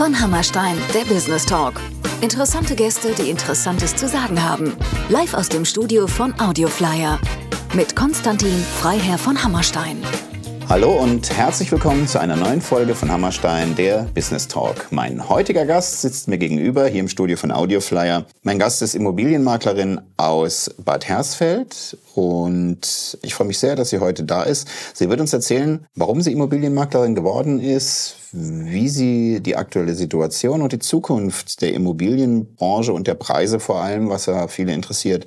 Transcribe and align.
von 0.00 0.18
Hammerstein, 0.18 0.78
der 0.94 1.04
Business 1.04 1.44
Talk. 1.44 1.74
Interessante 2.22 2.74
Gäste, 2.74 3.12
die 3.12 3.28
Interessantes 3.28 3.94
zu 3.94 4.08
sagen 4.08 4.42
haben. 4.42 4.72
Live 5.10 5.34
aus 5.34 5.50
dem 5.50 5.66
Studio 5.66 6.06
von 6.06 6.32
Audioflyer. 6.40 7.18
Mit 7.74 7.94
Konstantin 7.94 8.64
Freiherr 8.80 9.18
von 9.18 9.44
Hammerstein. 9.44 9.98
Hallo 10.70 10.92
und 10.92 11.36
herzlich 11.36 11.70
willkommen 11.70 12.06
zu 12.06 12.18
einer 12.18 12.36
neuen 12.36 12.62
Folge 12.62 12.94
von 12.94 13.10
Hammerstein, 13.10 13.74
der 13.74 14.04
Business 14.14 14.48
Talk. 14.48 14.90
Mein 14.90 15.28
heutiger 15.28 15.66
Gast 15.66 16.00
sitzt 16.00 16.28
mir 16.28 16.38
gegenüber 16.38 16.86
hier 16.86 17.00
im 17.00 17.08
Studio 17.08 17.36
von 17.36 17.52
Audioflyer. 17.52 18.24
Mein 18.42 18.58
Gast 18.58 18.80
ist 18.80 18.94
Immobilienmaklerin 18.94 20.00
aus 20.16 20.70
Bad 20.82 21.08
Hersfeld 21.08 21.98
und 22.14 23.18
ich 23.20 23.34
freue 23.34 23.48
mich 23.48 23.58
sehr, 23.58 23.76
dass 23.76 23.90
sie 23.90 23.98
heute 23.98 24.24
da 24.24 24.44
ist. 24.44 24.66
Sie 24.94 25.10
wird 25.10 25.20
uns 25.20 25.34
erzählen, 25.34 25.84
warum 25.94 26.22
sie 26.22 26.32
Immobilienmaklerin 26.32 27.14
geworden 27.14 27.60
ist, 27.60 28.16
wie 28.32 28.88
sie 28.88 29.40
die 29.40 29.56
aktuelle 29.56 29.94
Situation 29.94 30.62
und 30.62 30.72
die 30.72 30.78
Zukunft 30.78 31.62
der 31.62 31.74
Immobilienbranche 31.74 32.92
und 32.92 33.06
der 33.06 33.14
Preise 33.14 33.60
vor 33.60 33.80
allem, 33.82 34.08
was 34.08 34.26
ja 34.26 34.48
viele 34.48 34.72
interessiert, 34.72 35.26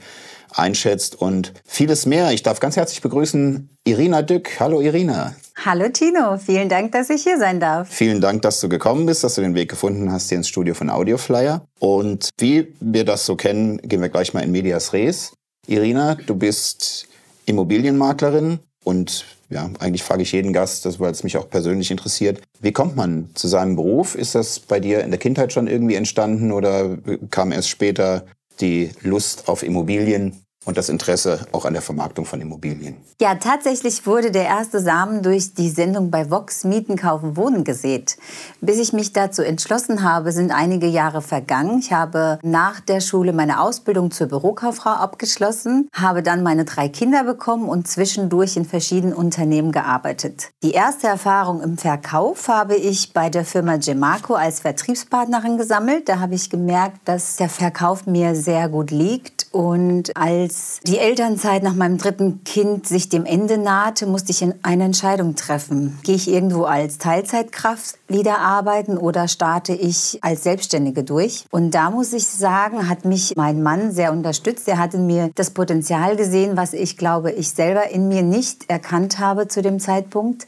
einschätzt 0.51 1.19
und 1.19 1.53
vieles 1.65 2.05
mehr. 2.05 2.31
Ich 2.31 2.43
darf 2.43 2.59
ganz 2.59 2.75
herzlich 2.75 3.01
begrüßen 3.01 3.69
Irina 3.85 4.21
Dück. 4.21 4.59
Hallo 4.59 4.81
Irina. 4.81 5.35
Hallo 5.65 5.87
Tino, 5.89 6.37
vielen 6.37 6.67
Dank, 6.67 6.91
dass 6.93 7.09
ich 7.09 7.23
hier 7.23 7.37
sein 7.37 7.59
darf. 7.59 7.87
Vielen 7.89 8.21
Dank, 8.21 8.41
dass 8.41 8.59
du 8.59 8.69
gekommen 8.69 9.05
bist, 9.05 9.23
dass 9.23 9.35
du 9.35 9.41
den 9.41 9.55
Weg 9.55 9.69
gefunden 9.69 10.11
hast 10.11 10.29
hier 10.29 10.37
ins 10.37 10.47
Studio 10.47 10.73
von 10.73 10.89
Audioflyer. 10.89 11.65
Und 11.79 12.29
wie 12.39 12.73
wir 12.79 13.05
das 13.05 13.25
so 13.25 13.35
kennen, 13.35 13.77
gehen 13.77 14.01
wir 14.01 14.09
gleich 14.09 14.33
mal 14.33 14.41
in 14.41 14.51
Medias 14.51 14.93
Res. 14.93 15.33
Irina, 15.67 16.15
du 16.15 16.35
bist 16.35 17.07
Immobilienmaklerin 17.45 18.59
und 18.83 19.25
ja, 19.49 19.69
eigentlich 19.79 20.03
frage 20.03 20.23
ich 20.23 20.31
jeden 20.31 20.53
Gast, 20.53 20.99
weil 20.99 21.11
es 21.11 21.23
mich 21.23 21.37
auch 21.37 21.49
persönlich 21.49 21.91
interessiert. 21.91 22.41
Wie 22.59 22.71
kommt 22.71 22.95
man 22.95 23.29
zu 23.35 23.47
seinem 23.47 23.75
Beruf? 23.75 24.15
Ist 24.15 24.35
das 24.35 24.59
bei 24.59 24.79
dir 24.79 25.03
in 25.03 25.11
der 25.11 25.19
Kindheit 25.19 25.53
schon 25.53 25.67
irgendwie 25.67 25.95
entstanden 25.95 26.51
oder 26.51 26.97
kam 27.29 27.51
erst 27.51 27.69
später 27.69 28.25
die 28.59 28.91
Lust 29.01 29.47
auf 29.47 29.63
Immobilien? 29.63 30.43
Und 30.65 30.77
das 30.77 30.89
Interesse 30.89 31.45
auch 31.51 31.65
an 31.65 31.73
der 31.73 31.81
Vermarktung 31.81 32.25
von 32.25 32.39
Immobilien. 32.41 32.97
Ja, 33.19 33.35
tatsächlich 33.35 34.05
wurde 34.05 34.31
der 34.31 34.45
erste 34.45 34.79
Samen 34.79 35.21
durch 35.21 35.53
die 35.53 35.69
Sendung 35.69 36.11
bei 36.11 36.29
Vox 36.29 36.63
Mieten, 36.63 36.95
Kaufen, 36.95 37.35
Wohnen 37.37 37.63
gesät. 37.63 38.17
Bis 38.61 38.79
ich 38.79 38.93
mich 38.93 39.13
dazu 39.13 39.41
entschlossen 39.41 40.03
habe, 40.03 40.31
sind 40.31 40.51
einige 40.51 40.87
Jahre 40.87 41.21
vergangen. 41.21 41.79
Ich 41.79 41.91
habe 41.91 42.39
nach 42.43 42.79
der 42.79 43.01
Schule 43.01 43.33
meine 43.33 43.61
Ausbildung 43.61 44.11
zur 44.11 44.27
Bürokauffrau 44.27 44.91
abgeschlossen, 44.91 45.89
habe 45.93 46.23
dann 46.23 46.43
meine 46.43 46.65
drei 46.65 46.89
Kinder 46.89 47.23
bekommen 47.23 47.67
und 47.67 47.87
zwischendurch 47.87 48.57
in 48.57 48.65
verschiedenen 48.65 49.13
Unternehmen 49.13 49.71
gearbeitet. 49.71 50.51
Die 50.63 50.71
erste 50.71 51.07
Erfahrung 51.07 51.61
im 51.61 51.77
Verkauf 51.77 52.47
habe 52.47 52.75
ich 52.75 53.13
bei 53.13 53.29
der 53.29 53.45
Firma 53.45 53.77
Gemarco 53.77 54.35
als 54.35 54.61
Vertriebspartnerin 54.61 55.57
gesammelt. 55.57 56.07
Da 56.09 56.19
habe 56.19 56.35
ich 56.35 56.49
gemerkt, 56.49 56.99
dass 57.05 57.35
der 57.35 57.49
Verkauf 57.49 58.05
mir 58.05 58.35
sehr 58.35 58.69
gut 58.69 58.91
liegt 58.91 59.32
und 59.53 60.17
als 60.17 60.79
die 60.81 60.97
Elternzeit 60.97 61.61
nach 61.61 61.75
meinem 61.75 61.99
dritten 61.99 62.43
Kind 62.43 62.87
sich 62.87 63.07
dem 63.07 63.23
Ende 63.23 63.59
nahte, 63.59 64.07
musste 64.07 64.31
ich 64.31 64.43
eine 64.63 64.83
Entscheidung 64.83 65.35
treffen. 65.35 65.99
Gehe 66.01 66.15
ich 66.15 66.27
irgendwo 66.27 66.63
als 66.63 66.97
Teilzeitkraft 66.97 67.99
wieder 68.07 68.39
arbeiten 68.39 68.97
oder 68.97 69.27
starte 69.27 69.73
ich 69.73 70.17
als 70.21 70.41
Selbstständige 70.41 71.03
durch? 71.03 71.45
Und 71.51 71.75
da 71.75 71.91
muss 71.91 72.13
ich 72.13 72.25
sagen, 72.25 72.89
hat 72.89 73.05
mich 73.05 73.35
mein 73.35 73.61
Mann 73.61 73.91
sehr 73.91 74.11
unterstützt. 74.11 74.67
Er 74.67 74.79
hat 74.79 74.95
in 74.95 75.05
mir 75.05 75.29
das 75.35 75.51
Potenzial 75.51 76.15
gesehen, 76.15 76.57
was 76.57 76.73
ich 76.73 76.97
glaube, 76.97 77.31
ich 77.31 77.49
selber 77.49 77.91
in 77.91 78.07
mir 78.07 78.23
nicht 78.23 78.71
erkannt 78.71 79.19
habe 79.19 79.47
zu 79.47 79.61
dem 79.61 79.79
Zeitpunkt. 79.79 80.47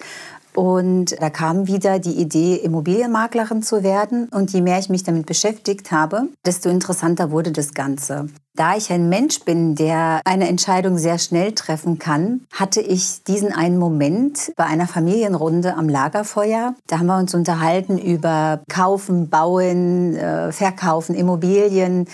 Und 0.55 1.21
da 1.21 1.29
kam 1.29 1.67
wieder 1.67 1.99
die 1.99 2.13
Idee, 2.13 2.55
Immobilienmaklerin 2.55 3.61
zu 3.61 3.83
werden. 3.83 4.29
Und 4.29 4.53
je 4.53 4.61
mehr 4.61 4.79
ich 4.79 4.89
mich 4.89 5.03
damit 5.03 5.25
beschäftigt 5.25 5.91
habe, 5.91 6.29
desto 6.45 6.69
interessanter 6.69 7.29
wurde 7.29 7.51
das 7.51 7.73
Ganze. 7.73 8.27
Da 8.55 8.77
ich 8.77 8.89
ein 8.89 9.09
Mensch 9.09 9.41
bin, 9.41 9.75
der 9.75 10.21
eine 10.23 10.47
Entscheidung 10.47 10.97
sehr 10.97 11.19
schnell 11.19 11.51
treffen 11.51 11.99
kann, 11.99 12.45
hatte 12.53 12.79
ich 12.79 13.21
diesen 13.23 13.51
einen 13.51 13.77
Moment 13.77 14.53
bei 14.55 14.63
einer 14.63 14.87
Familienrunde 14.87 15.75
am 15.75 15.89
Lagerfeuer. 15.89 16.73
Da 16.87 16.99
haben 16.99 17.07
wir 17.07 17.17
uns 17.17 17.35
unterhalten 17.35 17.97
über 17.97 18.61
Kaufen, 18.69 19.29
Bauen, 19.29 20.15
äh, 20.15 20.53
Verkaufen, 20.53 21.15
Immobilien. 21.15 22.07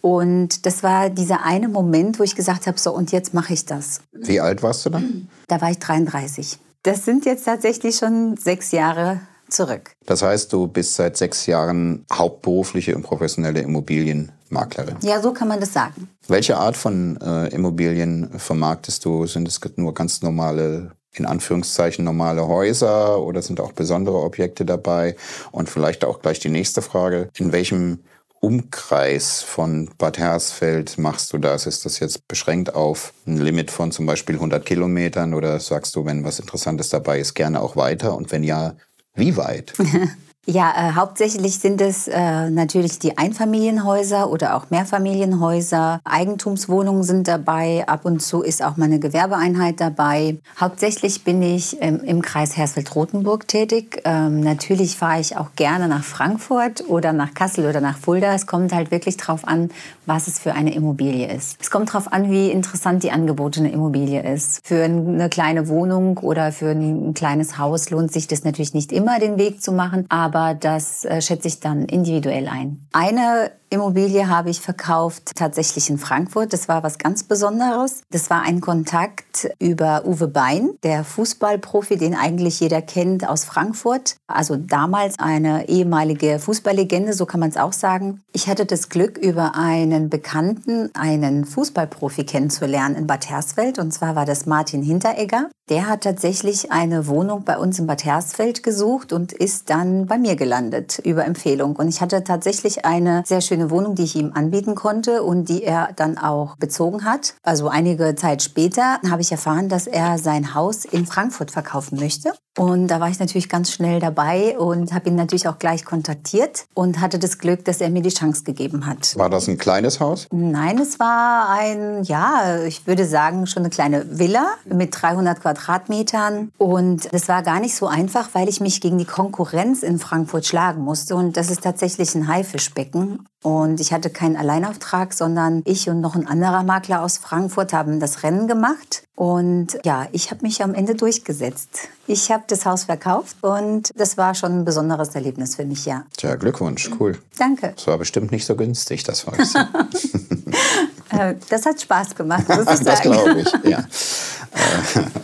Und 0.00 0.66
das 0.66 0.82
war 0.82 1.08
dieser 1.08 1.44
eine 1.44 1.68
Moment, 1.68 2.18
wo 2.18 2.24
ich 2.24 2.34
gesagt 2.34 2.66
habe, 2.66 2.80
so 2.80 2.92
und 2.92 3.12
jetzt 3.12 3.32
mache 3.32 3.52
ich 3.52 3.64
das. 3.64 4.00
Wie 4.12 4.40
alt 4.40 4.64
warst 4.64 4.86
du 4.86 4.90
da? 4.90 5.00
Da 5.46 5.60
war 5.60 5.70
ich 5.70 5.78
33. 5.78 6.58
Das 6.86 7.04
sind 7.04 7.26
jetzt 7.26 7.44
tatsächlich 7.44 7.96
schon 7.96 8.36
sechs 8.36 8.70
Jahre 8.70 9.20
zurück. 9.48 9.90
Das 10.06 10.22
heißt, 10.22 10.52
du 10.52 10.68
bist 10.68 10.94
seit 10.94 11.16
sechs 11.16 11.46
Jahren 11.46 12.06
hauptberufliche 12.12 12.94
und 12.94 13.02
professionelle 13.02 13.58
Immobilienmaklerin. 13.58 14.94
Ja, 15.02 15.20
so 15.20 15.32
kann 15.32 15.48
man 15.48 15.58
das 15.58 15.72
sagen. 15.72 16.08
Welche 16.28 16.56
Art 16.56 16.76
von 16.76 17.18
äh, 17.20 17.48
Immobilien 17.48 18.30
vermarktest 18.38 19.04
du? 19.04 19.26
Sind 19.26 19.48
es 19.48 19.60
nur 19.74 19.94
ganz 19.94 20.22
normale 20.22 20.92
in 21.12 21.26
Anführungszeichen 21.26 22.04
normale 22.04 22.46
Häuser 22.46 23.20
oder 23.20 23.42
sind 23.42 23.58
auch 23.58 23.72
besondere 23.72 24.18
Objekte 24.18 24.64
dabei? 24.64 25.16
Und 25.50 25.68
vielleicht 25.68 26.04
auch 26.04 26.22
gleich 26.22 26.38
die 26.38 26.50
nächste 26.50 26.82
Frage. 26.82 27.30
In 27.36 27.50
welchem 27.50 28.04
Umkreis 28.40 29.42
von 29.42 29.90
Bad 29.98 30.18
Hersfeld 30.18 30.98
machst 30.98 31.32
du 31.32 31.38
das? 31.38 31.66
Ist 31.66 31.84
das 31.84 31.98
jetzt 32.00 32.28
beschränkt 32.28 32.74
auf 32.74 33.12
ein 33.26 33.38
Limit 33.38 33.70
von 33.70 33.92
zum 33.92 34.06
Beispiel 34.06 34.36
100 34.36 34.64
Kilometern 34.64 35.34
oder 35.34 35.58
sagst 35.58 35.96
du, 35.96 36.04
wenn 36.04 36.24
was 36.24 36.38
Interessantes 36.38 36.88
dabei 36.88 37.18
ist, 37.18 37.34
gerne 37.34 37.60
auch 37.60 37.76
weiter? 37.76 38.16
Und 38.16 38.30
wenn 38.32 38.44
ja, 38.44 38.76
wie 39.14 39.36
weit? 39.36 39.72
Ja, 40.48 40.72
äh, 40.76 40.92
hauptsächlich 40.92 41.58
sind 41.58 41.80
es 41.80 42.06
äh, 42.06 42.50
natürlich 42.50 43.00
die 43.00 43.18
Einfamilienhäuser 43.18 44.30
oder 44.30 44.54
auch 44.54 44.70
Mehrfamilienhäuser. 44.70 46.00
Eigentumswohnungen 46.04 47.02
sind 47.02 47.26
dabei. 47.26 47.82
Ab 47.88 48.04
und 48.04 48.22
zu 48.22 48.42
ist 48.42 48.62
auch 48.62 48.76
mal 48.76 48.84
eine 48.84 49.00
Gewerbeeinheit 49.00 49.80
dabei. 49.80 50.36
Hauptsächlich 50.60 51.24
bin 51.24 51.42
ich 51.42 51.78
ähm, 51.80 52.00
im 52.04 52.22
Kreis 52.22 52.56
Hersfeld-Rotenburg 52.56 53.48
tätig. 53.48 54.02
Ähm, 54.04 54.38
natürlich 54.38 54.96
fahre 54.96 55.18
ich 55.18 55.36
auch 55.36 55.48
gerne 55.56 55.88
nach 55.88 56.04
Frankfurt 56.04 56.84
oder 56.86 57.12
nach 57.12 57.34
Kassel 57.34 57.66
oder 57.66 57.80
nach 57.80 57.98
Fulda. 57.98 58.32
Es 58.32 58.46
kommt 58.46 58.72
halt 58.72 58.92
wirklich 58.92 59.16
drauf 59.16 59.48
an, 59.48 59.70
was 60.06 60.28
es 60.28 60.38
für 60.38 60.52
eine 60.52 60.72
Immobilie 60.76 61.26
ist. 61.26 61.56
Es 61.60 61.72
kommt 61.72 61.92
drauf 61.92 62.12
an, 62.12 62.30
wie 62.30 62.52
interessant 62.52 63.02
die 63.02 63.10
angebotene 63.10 63.72
Immobilie 63.72 64.22
ist. 64.22 64.60
Für 64.64 64.84
eine 64.84 65.28
kleine 65.28 65.66
Wohnung 65.66 66.18
oder 66.18 66.52
für 66.52 66.70
ein 66.70 67.14
kleines 67.14 67.58
Haus 67.58 67.90
lohnt 67.90 68.12
sich 68.12 68.28
das 68.28 68.44
natürlich 68.44 68.74
nicht 68.74 68.92
immer, 68.92 69.18
den 69.18 69.38
Weg 69.38 69.60
zu 69.60 69.72
machen. 69.72 70.06
Aber 70.08 70.35
aber 70.36 70.54
das 70.54 71.04
äh, 71.04 71.22
schätze 71.22 71.48
ich 71.48 71.60
dann 71.60 71.86
individuell 71.86 72.46
ein. 72.48 72.86
Eine 72.92 73.52
Immobilie 73.76 74.26
habe 74.26 74.48
ich 74.48 74.62
verkauft 74.62 75.32
tatsächlich 75.34 75.90
in 75.90 75.98
Frankfurt. 75.98 76.54
Das 76.54 76.66
war 76.66 76.82
was 76.82 76.96
ganz 76.96 77.24
Besonderes. 77.24 78.00
Das 78.10 78.30
war 78.30 78.40
ein 78.40 78.62
Kontakt 78.62 79.50
über 79.58 80.06
Uwe 80.06 80.28
Bein, 80.28 80.70
der 80.82 81.04
Fußballprofi, 81.04 81.98
den 81.98 82.14
eigentlich 82.14 82.58
jeder 82.60 82.80
kennt 82.80 83.28
aus 83.28 83.44
Frankfurt. 83.44 84.16
Also 84.28 84.56
damals 84.56 85.18
eine 85.18 85.68
ehemalige 85.68 86.38
Fußballlegende, 86.38 87.12
so 87.12 87.26
kann 87.26 87.40
man 87.40 87.50
es 87.50 87.58
auch 87.58 87.74
sagen. 87.74 88.22
Ich 88.32 88.48
hatte 88.48 88.64
das 88.64 88.88
Glück, 88.88 89.18
über 89.18 89.54
einen 89.54 90.08
Bekannten 90.08 90.88
einen 90.94 91.44
Fußballprofi 91.44 92.24
kennenzulernen 92.24 92.96
in 92.96 93.06
Bad 93.06 93.28
Hersfeld. 93.28 93.78
Und 93.78 93.92
zwar 93.92 94.16
war 94.16 94.24
das 94.24 94.46
Martin 94.46 94.82
Hinteregger. 94.82 95.50
Der 95.68 95.88
hat 95.88 96.02
tatsächlich 96.02 96.70
eine 96.70 97.08
Wohnung 97.08 97.44
bei 97.44 97.58
uns 97.58 97.78
in 97.78 97.88
Bad 97.88 98.04
Hersfeld 98.04 98.62
gesucht 98.62 99.12
und 99.12 99.32
ist 99.32 99.68
dann 99.68 100.06
bei 100.06 100.16
mir 100.16 100.36
gelandet 100.36 101.00
über 101.04 101.24
Empfehlung. 101.24 101.74
Und 101.76 101.88
ich 101.88 102.00
hatte 102.00 102.22
tatsächlich 102.22 102.84
eine 102.84 103.24
sehr 103.26 103.40
schöne 103.40 103.65
schöne 103.66 103.70
Wohnung, 103.70 103.94
die 103.94 104.04
ich 104.04 104.16
ihm 104.16 104.32
anbieten 104.34 104.74
konnte 104.74 105.22
und 105.22 105.48
die 105.48 105.62
er 105.62 105.90
dann 105.96 106.18
auch 106.18 106.56
bezogen 106.56 107.04
hat. 107.04 107.34
Also 107.42 107.68
einige 107.68 108.14
Zeit 108.14 108.42
später 108.42 108.98
habe 109.10 109.22
ich 109.22 109.32
erfahren, 109.32 109.68
dass 109.68 109.86
er 109.86 110.18
sein 110.18 110.54
Haus 110.54 110.84
in 110.84 111.06
Frankfurt 111.06 111.50
verkaufen 111.50 111.98
möchte. 111.98 112.32
Und 112.58 112.88
da 112.88 113.00
war 113.00 113.10
ich 113.10 113.18
natürlich 113.18 113.50
ganz 113.50 113.70
schnell 113.70 114.00
dabei 114.00 114.58
und 114.58 114.94
habe 114.94 115.10
ihn 115.10 115.14
natürlich 115.14 115.46
auch 115.46 115.58
gleich 115.58 115.84
kontaktiert 115.84 116.64
und 116.74 117.00
hatte 117.00 117.18
das 117.18 117.38
Glück, 117.38 117.64
dass 117.66 117.82
er 117.82 117.90
mir 117.90 118.00
die 118.00 118.08
Chance 118.08 118.44
gegeben 118.44 118.86
hat. 118.86 119.16
War 119.18 119.28
das 119.28 119.46
ein 119.46 119.58
kleines 119.58 120.00
Haus? 120.00 120.26
Nein, 120.30 120.78
es 120.78 120.98
war 120.98 121.50
ein, 121.50 122.02
ja, 122.04 122.62
ich 122.66 122.86
würde 122.86 123.04
sagen, 123.04 123.46
schon 123.46 123.64
eine 123.64 123.70
kleine 123.70 124.18
Villa 124.18 124.46
mit 124.64 124.90
300 124.98 125.40
Quadratmetern. 125.40 126.50
Und 126.56 127.08
es 127.12 127.28
war 127.28 127.42
gar 127.42 127.60
nicht 127.60 127.74
so 127.76 127.88
einfach, 127.88 128.30
weil 128.32 128.48
ich 128.48 128.60
mich 128.60 128.80
gegen 128.80 128.96
die 128.96 129.04
Konkurrenz 129.04 129.82
in 129.82 129.98
Frankfurt 129.98 130.46
schlagen 130.46 130.82
musste. 130.82 131.14
Und 131.14 131.36
das 131.36 131.50
ist 131.50 131.62
tatsächlich 131.62 132.14
ein 132.14 132.26
Haifischbecken. 132.26 133.26
Und 133.46 133.78
ich 133.78 133.92
hatte 133.92 134.10
keinen 134.10 134.34
Alleinauftrag, 134.34 135.12
sondern 135.12 135.62
ich 135.66 135.88
und 135.88 136.00
noch 136.00 136.16
ein 136.16 136.26
anderer 136.26 136.64
Makler 136.64 137.00
aus 137.00 137.18
Frankfurt 137.18 137.72
haben 137.72 138.00
das 138.00 138.24
Rennen 138.24 138.48
gemacht. 138.48 139.04
Und 139.14 139.78
ja, 139.84 140.08
ich 140.10 140.32
habe 140.32 140.42
mich 140.42 140.64
am 140.64 140.74
Ende 140.74 140.96
durchgesetzt. 140.96 141.88
Ich 142.08 142.32
habe 142.32 142.42
das 142.48 142.66
Haus 142.66 142.82
verkauft 142.84 143.36
und 143.42 143.92
das 143.94 144.16
war 144.16 144.34
schon 144.34 144.50
ein 144.50 144.64
besonderes 144.64 145.14
Erlebnis 145.14 145.54
für 145.54 145.64
mich, 145.64 145.86
ja. 145.86 146.02
Tja, 146.16 146.34
Glückwunsch, 146.34 146.90
cool. 146.98 147.18
Danke. 147.38 147.72
Das 147.76 147.86
war 147.86 147.98
bestimmt 147.98 148.32
nicht 148.32 148.46
so 148.46 148.56
günstig, 148.56 149.04
das 149.04 149.24
weiß 149.28 149.54
ich. 149.54 149.54
Äh, 151.10 151.36
das 151.48 151.64
hat 151.64 151.80
Spaß 151.80 152.14
gemacht, 152.16 152.48
muss 152.48 152.58
ich 152.58 152.64
sagen. 152.66 152.84
das 152.84 153.00
glaube 153.00 153.40
ich, 153.40 153.70
ja. 153.70 153.84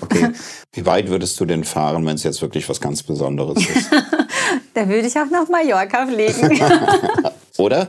okay. 0.00 0.30
Wie 0.72 0.86
weit 0.86 1.08
würdest 1.08 1.38
du 1.40 1.44
denn 1.44 1.64
fahren, 1.64 2.06
wenn 2.06 2.14
es 2.14 2.22
jetzt 2.22 2.40
wirklich 2.40 2.68
was 2.68 2.80
ganz 2.80 3.02
Besonderes 3.02 3.58
ist? 3.58 3.90
da 4.74 4.88
würde 4.88 5.08
ich 5.08 5.16
auch 5.18 5.28
nach 5.30 5.48
Mallorca 5.48 6.06
fliegen. 6.06 6.62
Oder 7.62 7.86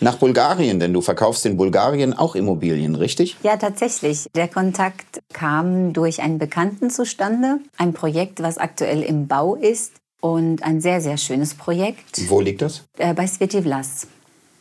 nach 0.00 0.16
Bulgarien, 0.16 0.78
denn 0.78 0.92
du 0.92 1.00
verkaufst 1.00 1.46
in 1.46 1.56
Bulgarien 1.56 2.12
auch 2.12 2.34
Immobilien, 2.34 2.94
richtig? 2.94 3.38
Ja, 3.42 3.56
tatsächlich. 3.56 4.28
Der 4.36 4.48
Kontakt 4.48 5.22
kam 5.32 5.94
durch 5.94 6.20
einen 6.20 6.38
Bekannten 6.38 6.90
zustande. 6.90 7.58
Ein 7.78 7.94
Projekt, 7.94 8.42
was 8.42 8.58
aktuell 8.58 9.02
im 9.02 9.26
Bau 9.26 9.54
ist 9.54 9.92
und 10.20 10.62
ein 10.62 10.82
sehr, 10.82 11.00
sehr 11.00 11.16
schönes 11.16 11.54
Projekt. 11.54 12.28
Wo 12.28 12.40
liegt 12.40 12.60
das? 12.60 12.82
Äh, 12.98 13.14
bei 13.14 13.26
Svetivlas, 13.26 14.06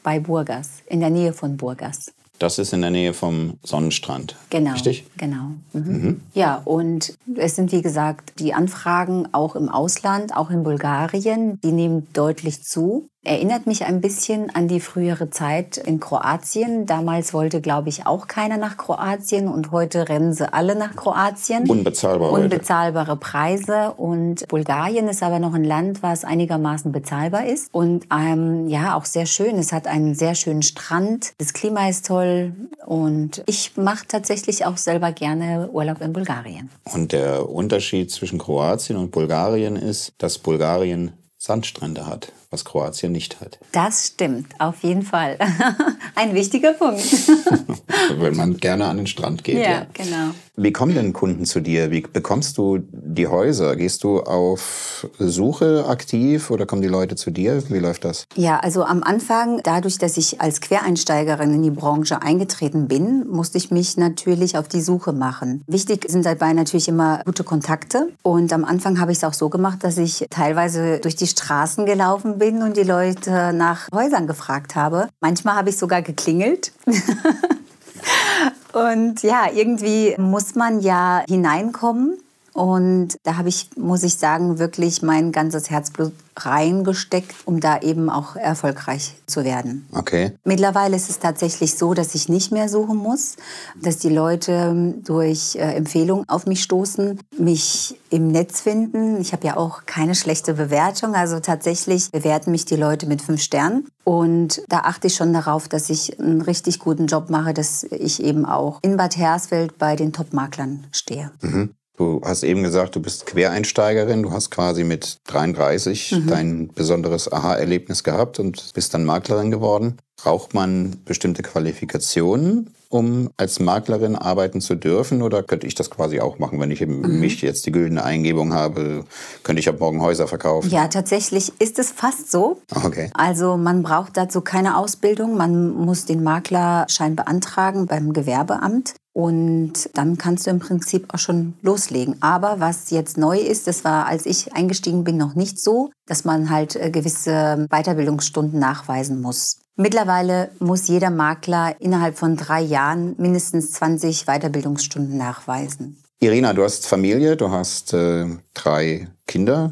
bei 0.02 0.22
Burgas, 0.22 0.70
in 0.88 1.02
der 1.02 1.10
Nähe 1.10 1.34
von 1.34 1.58
Burgas. 1.58 2.14
Das 2.40 2.58
ist 2.58 2.74
in 2.74 2.82
der 2.82 2.90
Nähe 2.90 3.14
vom 3.14 3.60
Sonnenstrand. 3.64 4.36
Genau. 4.50 4.72
Richtig? 4.72 5.06
Genau. 5.18 5.52
Mhm. 5.74 5.84
Mhm. 5.84 6.22
Ja, 6.34 6.62
und 6.64 7.16
es 7.36 7.56
sind 7.56 7.72
wie 7.72 7.82
gesagt 7.82 8.40
die 8.40 8.54
Anfragen 8.54 9.28
auch 9.34 9.56
im 9.56 9.70
Ausland, 9.70 10.36
auch 10.36 10.50
in 10.50 10.64
Bulgarien, 10.64 11.60
die 11.64 11.72
nehmen 11.72 12.08
deutlich 12.14 12.64
zu. 12.64 13.08
Erinnert 13.26 13.68
mich 13.68 13.86
ein 13.86 14.02
bisschen 14.02 14.54
an 14.54 14.68
die 14.68 14.82
frühere 14.82 15.30
Zeit 15.30 15.78
in 15.78 16.02
Kroatien. 16.02 16.86
Damals 16.86 17.34
wollte, 17.34 17.62
glaube 17.62 17.88
ich, 17.88 18.06
auch 18.06 18.28
keiner 18.28 18.58
nach 18.58 18.76
Kroatien 18.76 19.48
und 19.48 19.72
heute 19.72 20.10
rennen 20.10 20.34
sie 20.34 20.54
alle 20.54 20.76
nach 20.76 20.98
Kroatien. 20.98 21.70
Unbezahlbar. 21.70 22.34
Unbezahlbare 22.34 23.16
Preise. 23.16 23.94
Und 23.96 24.46
Bulgarien 24.50 25.08
ist 25.08 25.24
aber 25.24 25.40
noch 25.40 25.54
ein 25.54 25.64
Land, 25.64 26.04
was 26.04 26.26
einigermaßen 26.26 26.92
bezahlbar 26.92 27.46
ist 27.46 27.74
und 27.74 28.08
ähm, 28.14 28.68
ja 28.68 28.98
auch 28.98 29.06
sehr 29.06 29.26
schön. 29.26 29.58
Es 29.58 29.72
hat 29.72 29.88
einen 29.88 30.16
sehr 30.16 30.36
schönen 30.36 30.62
Strand. 30.62 31.32
Das 31.38 31.54
Klima 31.54 31.88
ist 31.88 32.08
toll 32.08 32.52
und 32.86 33.42
ich 33.46 33.78
mache 33.78 34.06
tatsächlich 34.06 34.66
auch 34.66 34.76
selber 34.76 35.14
gerne 35.14 35.70
Urlaub 35.72 36.02
in 36.02 36.12
Bulgarien. 36.12 36.70
Und 36.94 37.14
der 37.14 37.50
Unterschied 37.50 38.12
zwischen 38.12 38.38
Kroatien 38.38 38.98
und 38.98 39.12
Bulgarien 39.12 39.78
ist, 39.78 40.12
dass 40.18 40.40
Bulgarien 40.40 41.14
Sandstrände 41.38 42.06
hat 42.06 42.34
was 42.54 42.64
Kroatien 42.64 43.12
nicht 43.12 43.42
hat. 43.42 43.60
Das 43.72 44.08
stimmt, 44.08 44.54
auf 44.60 44.84
jeden 44.84 45.02
Fall. 45.02 45.38
Ein 46.16 46.36
wichtiger 46.36 46.74
Punkt. 46.74 47.04
Wenn 48.20 48.36
man 48.36 48.58
gerne 48.58 48.86
an 48.86 48.98
den 48.98 49.08
Strand 49.08 49.44
geht. 49.44 49.58
Ja, 49.58 49.72
ja, 49.72 49.86
genau. 49.92 50.34
Wie 50.56 50.72
kommen 50.72 50.94
denn 50.94 51.14
Kunden 51.14 51.46
zu 51.46 51.62
dir? 51.62 51.90
Wie 51.90 52.02
bekommst 52.02 52.60
du 52.60 52.78
die 52.92 53.28
Häuser? 53.28 53.76
Gehst 53.76 54.04
du 54.04 54.20
auf 54.20 55.08
Suche 55.18 55.86
aktiv 55.88 56.52
oder 56.52 56.68
kommen 56.68 56.84
die 56.84 56.88
Leute 56.88 57.16
zu 57.16 57.32
dir? 57.32 57.64
Wie 57.70 57.80
läuft 57.80 58.06
das? 58.06 58.26
Ja, 58.36 58.60
also 58.60 58.84
am 58.84 59.02
Anfang, 59.02 59.62
dadurch, 59.64 59.98
dass 59.98 60.16
ich 60.16 60.42
als 60.42 60.62
Quereinsteigerin 60.62 61.56
in 61.56 61.64
die 61.64 61.72
Branche 61.72 62.22
eingetreten 62.22 62.88
bin, 62.88 63.28
musste 63.28 63.58
ich 63.58 63.72
mich 63.72 63.98
natürlich 63.98 64.56
auf 64.56 64.68
die 64.68 64.82
Suche 64.82 65.12
machen. 65.12 65.64
Wichtig 65.66 66.06
sind 66.08 66.24
dabei 66.24 66.54
natürlich 66.54 66.88
immer 66.88 67.24
gute 67.26 67.44
Kontakte. 67.44 68.10
Und 68.22 68.54
am 68.54 68.64
Anfang 68.64 69.00
habe 69.00 69.12
ich 69.12 69.18
es 69.18 69.24
auch 69.24 69.34
so 69.34 69.50
gemacht, 69.50 69.84
dass 69.84 69.98
ich 69.98 70.28
teilweise 70.30 71.00
durch 71.00 71.16
die 71.16 71.28
Straßen 71.28 71.88
gelaufen 71.88 72.38
bin 72.38 72.43
bin 72.44 72.62
und 72.62 72.76
die 72.76 72.84
Leute 72.84 73.54
nach 73.54 73.88
Häusern 73.94 74.28
gefragt 74.28 74.76
habe. 74.76 75.08
Manchmal 75.22 75.56
habe 75.56 75.70
ich 75.70 75.78
sogar 75.78 76.02
geklingelt. 76.02 76.74
und 78.74 79.24
ja, 79.24 79.48
irgendwie 79.54 80.14
muss 80.18 80.54
man 80.54 80.82
ja 80.82 81.24
hineinkommen. 81.26 82.18
Und 82.54 83.18
da 83.24 83.38
habe 83.38 83.50
ich, 83.50 83.70
muss 83.76 84.04
ich 84.04 84.16
sagen, 84.16 84.60
wirklich 84.60 85.02
mein 85.02 85.32
ganzes 85.32 85.70
Herzblut 85.70 86.14
reingesteckt, 86.36 87.36
um 87.46 87.60
da 87.60 87.80
eben 87.80 88.10
auch 88.10 88.36
erfolgreich 88.36 89.16
zu 89.28 89.44
werden. 89.44 89.88
Okay. 89.92 90.34
Mittlerweile 90.44 90.96
ist 90.96 91.10
es 91.10 91.20
tatsächlich 91.20 91.76
so, 91.76 91.94
dass 91.94 92.16
ich 92.16 92.30
nicht 92.30 92.52
mehr 92.52 92.70
suchen 92.70 92.98
muss, 92.98 93.36
dass 93.82 93.98
die 93.98 94.10
Leute 94.10 94.96
durch 95.04 95.56
äh, 95.56 95.76
Empfehlungen 95.76 96.28
auf 96.28 96.46
mich 96.46 96.64
stoßen, 96.64 97.20
mich 97.38 98.00
im 98.10 98.30
Netz 98.30 98.62
finden. 98.62 99.20
Ich 99.22 99.32
habe 99.34 99.46
ja 99.46 99.58
auch 99.58 99.86
keine 99.86 100.16
schlechte 100.16 100.54
Bewertung, 100.54 101.16
also 101.16 101.40
tatsächlich 101.40 102.12
bewerten 102.12 102.52
mich 102.52 102.66
die 102.66 102.76
Leute 102.76 103.06
mit 103.06 103.22
fünf 103.22 103.42
Sternen. 103.42 103.88
Und 104.04 104.62
da 104.70 104.80
achte 104.80 105.08
ich 105.08 105.16
schon 105.16 105.34
darauf, 105.34 105.68
dass 105.68 105.90
ich 105.90 106.20
einen 106.20 106.42
richtig 106.42 106.80
guten 106.80 107.08
Job 107.08 107.30
mache, 107.30 107.54
dass 107.54 107.84
ich 107.84 108.22
eben 108.22 108.46
auch 108.46 108.80
in 108.82 108.98
Bad 108.98 109.18
Hersfeld 109.18 109.78
bei 109.78 109.96
den 109.96 110.14
Top-Maklern 110.14 110.88
stehe. 110.92 111.32
Mhm. 111.42 111.74
Du 111.96 112.22
hast 112.24 112.44
eben 112.44 112.64
gesagt, 112.64 112.96
du 112.96 113.02
bist 113.02 113.28
Quereinsteigerin. 113.28 114.24
Du 114.24 114.32
hast 114.32 114.50
quasi 114.50 114.84
mit 114.84 115.20
33 115.26 116.12
mhm. 116.12 116.28
dein 116.28 116.68
besonderes 116.70 117.32
Aha-Erlebnis 117.32 118.04
gehabt 118.04 118.40
und 118.40 118.74
bist 118.74 118.94
dann 118.94 119.06
Maklerin 119.06 119.52
geworden. 119.52 119.98
Braucht 120.24 120.54
man 120.54 121.02
bestimmte 121.04 121.44
Qualifikationen, 121.44 122.74
um 122.88 123.30
als 123.36 123.60
Maklerin 123.60 124.16
arbeiten 124.16 124.62
zu 124.62 124.76
dürfen? 124.76 125.22
Oder 125.22 125.44
könnte 125.44 125.68
ich 125.68 125.76
das 125.76 125.90
quasi 125.90 126.22
auch 126.22 126.40
machen, 126.40 126.62
wenn 126.62 126.72
ich 126.72 126.80
mhm. 126.80 127.20
mich 127.20 127.42
jetzt 127.42 127.66
die 127.66 127.74
güldene 127.74 128.06
Eingebung 128.06 128.54
habe? 128.54 129.04
Könnte 129.44 129.60
ich 129.60 129.68
ab 129.68 129.82
morgen 129.82 130.02
Häuser 130.02 130.30
verkaufen? 130.30 130.70
Ja, 130.70 130.88
tatsächlich 130.88 131.52
ist 131.60 131.78
es 131.78 131.92
fast 131.92 132.32
so. 132.32 132.62
Okay. 132.74 133.10
Also 133.14 133.58
man 133.58 133.84
braucht 133.84 134.16
dazu 134.16 134.40
keine 134.40 134.78
Ausbildung. 134.78 135.36
Man 135.36 135.74
muss 135.74 136.06
den 136.06 136.24
Maklerschein 136.24 137.18
beantragen 137.18 137.88
beim 137.88 138.14
Gewerbeamt. 138.14 138.94
Und 139.16 139.90
dann 139.94 140.18
kannst 140.18 140.48
du 140.48 140.52
im 140.52 140.60
Prinzip 140.60 141.14
auch 141.14 141.20
schon 141.20 141.54
loslegen. 141.62 142.16
Aber 142.22 142.62
was 142.62 142.90
jetzt 142.90 143.18
neu 143.18 143.38
ist, 143.38 143.68
das 143.68 143.84
war, 143.84 144.08
als 144.08 144.26
ich 144.26 144.54
eingestiegen 144.56 145.04
bin, 145.04 145.18
noch 145.18 145.36
nicht 145.36 145.60
so, 145.60 145.92
dass 146.08 146.24
man 146.24 146.50
halt 146.50 146.76
äh, 146.78 146.90
gewisse 146.90 147.68
Weiterbildungsstunden 147.70 148.58
nachweisen 148.60 149.22
muss. 149.22 149.60
Mittlerweile 149.76 150.52
muss 150.60 150.88
jeder 150.88 151.10
Makler 151.10 151.76
innerhalb 151.80 152.18
von 152.18 152.38
drei 152.38 152.62
Jahren 152.62 153.16
mindestens 153.18 153.72
20 153.74 154.26
Weiterbildungsstunden 154.26 155.18
nachweisen. 155.18 156.04
Irina, 156.20 156.54
du 156.54 156.64
hast 156.64 156.88
Familie, 156.88 157.36
du 157.36 157.50
hast 157.50 157.94
äh, 157.94 158.28
drei 158.54 159.08
Kinder 159.28 159.72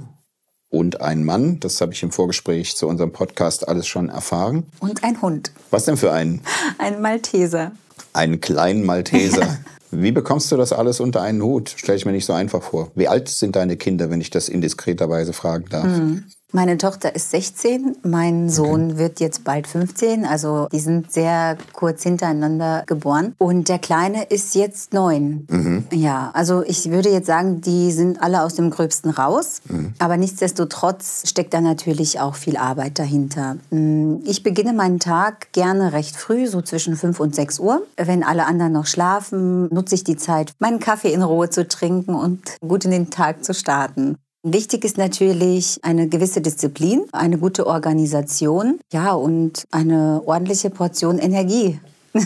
und 0.69 1.01
einen 1.01 1.23
Mann. 1.23 1.59
Das 1.59 1.79
habe 1.81 1.93
ich 1.93 2.03
im 2.03 2.11
Vorgespräch 2.11 2.75
zu 2.75 2.87
unserem 2.87 3.13
Podcast 3.13 3.67
alles 3.67 3.87
schon 3.87 4.09
erfahren. 4.09 4.65
Und 4.79 5.03
ein 5.03 5.21
Hund. 5.21 5.51
Was 5.69 5.85
denn 5.85 5.97
für 5.97 6.11
einen? 6.11 6.41
Ein 6.77 7.01
Malteser 7.01 7.71
einen 8.13 8.41
kleinen 8.41 8.85
Malteser. 8.85 9.57
Wie 9.91 10.11
bekommst 10.11 10.51
du 10.51 10.57
das 10.57 10.71
alles 10.71 10.99
unter 11.01 11.21
einen 11.21 11.41
Hut? 11.41 11.73
Stelle 11.75 11.97
ich 11.97 12.05
mir 12.05 12.13
nicht 12.13 12.25
so 12.25 12.33
einfach 12.33 12.63
vor. 12.63 12.91
Wie 12.95 13.09
alt 13.09 13.27
sind 13.27 13.57
deine 13.57 13.75
Kinder, 13.75 14.09
wenn 14.09 14.21
ich 14.21 14.29
das 14.29 14.47
indiskreterweise 14.47 15.33
fragen 15.33 15.65
darf? 15.69 15.85
Mhm. 15.85 16.25
Meine 16.53 16.77
Tochter 16.77 17.15
ist 17.15 17.31
16, 17.31 17.97
mein 18.03 18.49
Sohn 18.49 18.91
okay. 18.91 18.97
wird 18.97 19.19
jetzt 19.21 19.45
bald 19.45 19.67
15, 19.67 20.25
also 20.25 20.67
die 20.71 20.79
sind 20.79 21.11
sehr 21.11 21.57
kurz 21.71 22.03
hintereinander 22.03 22.83
geboren. 22.85 23.35
Und 23.37 23.69
der 23.69 23.79
Kleine 23.79 24.23
ist 24.25 24.53
jetzt 24.55 24.93
neun. 24.93 25.47
Mhm. 25.49 25.85
Ja, 25.93 26.31
also 26.33 26.61
ich 26.63 26.91
würde 26.91 27.09
jetzt 27.09 27.27
sagen, 27.27 27.61
die 27.61 27.91
sind 27.91 28.21
alle 28.21 28.43
aus 28.43 28.55
dem 28.55 28.69
Gröbsten 28.69 29.11
raus. 29.11 29.61
Mhm. 29.69 29.93
Aber 29.99 30.17
nichtsdestotrotz 30.17 31.23
steckt 31.29 31.53
da 31.53 31.61
natürlich 31.61 32.19
auch 32.19 32.35
viel 32.35 32.57
Arbeit 32.57 32.99
dahinter. 32.99 33.55
Mm, 33.69 34.17
ich 34.25 34.43
beginne 34.43 34.73
meinen 34.73 34.99
Tag 34.99 35.53
gerne 35.53 35.93
recht 35.93 36.17
früh, 36.17 36.47
so 36.47 36.61
zwischen 36.61 36.97
5 36.97 37.19
und 37.21 37.33
6 37.33 37.59
Uhr. 37.59 37.83
Wenn 37.95 38.23
alle 38.23 38.45
anderen 38.45 38.73
noch 38.73 38.87
schlafen, 38.87 39.73
nutze 39.73 39.95
ich 39.95 40.03
die 40.03 40.17
Zeit, 40.17 40.51
meinen 40.59 40.79
Kaffee 40.79 41.13
in 41.13 41.21
Ruhe 41.21 41.49
zu 41.49 41.65
trinken 41.67 42.13
und 42.13 42.57
gut 42.59 42.83
in 42.83 42.91
den 42.91 43.09
Tag 43.09 43.45
zu 43.45 43.53
starten. 43.53 44.17
Wichtig 44.43 44.83
ist 44.85 44.97
natürlich 44.97 45.79
eine 45.83 46.07
gewisse 46.07 46.41
Disziplin, 46.41 47.03
eine 47.11 47.37
gute 47.37 47.67
Organisation, 47.67 48.79
ja, 48.91 49.13
und 49.13 49.65
eine 49.71 50.21
ordentliche 50.25 50.69
Portion 50.69 51.19
Energie. 51.19 51.79